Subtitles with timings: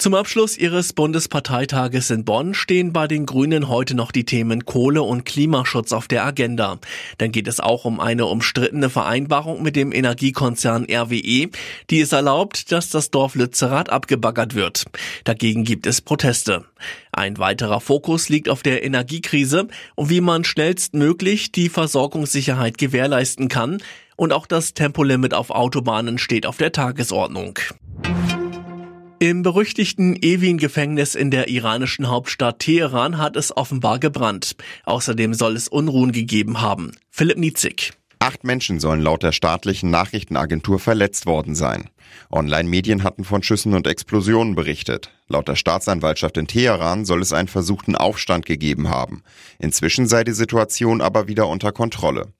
[0.00, 5.02] Zum Abschluss ihres Bundesparteitages in Bonn stehen bei den Grünen heute noch die Themen Kohle
[5.02, 6.78] und Klimaschutz auf der Agenda.
[7.18, 11.50] Dann geht es auch um eine umstrittene Vereinbarung mit dem Energiekonzern RWE,
[11.90, 14.84] die es erlaubt, dass das Dorf Lützerath abgebaggert wird.
[15.24, 16.64] Dagegen gibt es Proteste.
[17.10, 23.82] Ein weiterer Fokus liegt auf der Energiekrise und wie man schnellstmöglich die Versorgungssicherheit gewährleisten kann.
[24.14, 27.58] Und auch das Tempolimit auf Autobahnen steht auf der Tagesordnung.
[29.20, 34.54] Im berüchtigten Evin-Gefängnis in der iranischen Hauptstadt Teheran hat es offenbar gebrannt.
[34.84, 36.92] Außerdem soll es Unruhen gegeben haben.
[37.10, 37.94] Philipp Nietzig.
[38.20, 41.90] Acht Menschen sollen laut der staatlichen Nachrichtenagentur verletzt worden sein.
[42.30, 45.10] Online-Medien hatten von Schüssen und Explosionen berichtet.
[45.26, 49.24] Laut der Staatsanwaltschaft in Teheran soll es einen versuchten Aufstand gegeben haben.
[49.58, 52.32] Inzwischen sei die Situation aber wieder unter Kontrolle.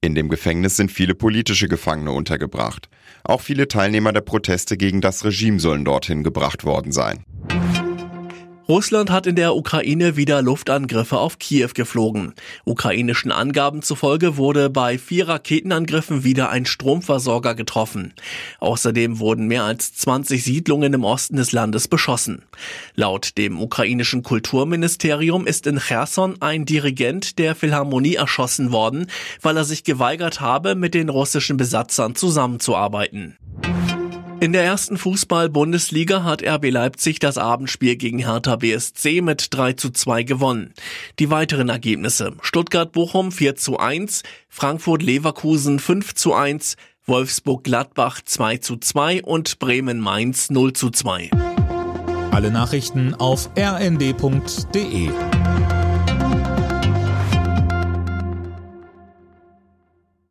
[0.00, 2.88] In dem Gefängnis sind viele politische Gefangene untergebracht.
[3.24, 7.24] Auch viele Teilnehmer der Proteste gegen das Regime sollen dorthin gebracht worden sein.
[8.68, 12.34] Russland hat in der Ukraine wieder Luftangriffe auf Kiew geflogen.
[12.64, 18.12] Ukrainischen Angaben zufolge wurde bei vier Raketenangriffen wieder ein Stromversorger getroffen.
[18.58, 22.42] Außerdem wurden mehr als 20 Siedlungen im Osten des Landes beschossen.
[22.96, 29.06] Laut dem ukrainischen Kulturministerium ist in Cherson ein Dirigent der Philharmonie erschossen worden,
[29.42, 33.36] weil er sich geweigert habe, mit den russischen Besatzern zusammenzuarbeiten.
[34.38, 39.90] In der ersten Fußball-Bundesliga hat RB Leipzig das Abendspiel gegen Hertha BSC mit 3 zu
[39.90, 40.74] 2 gewonnen.
[41.18, 46.76] Die weiteren Ergebnisse Stuttgart-Bochum 4 zu 1, Frankfurt-Leverkusen 5 zu 1,
[47.06, 51.30] Wolfsburg-Gladbach 2 zu 2 und Bremen-Mainz 0 zu 2.
[52.30, 55.08] Alle Nachrichten auf rnd.de